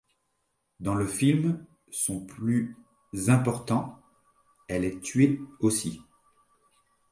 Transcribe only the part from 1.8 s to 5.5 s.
son plus important, elle est tuée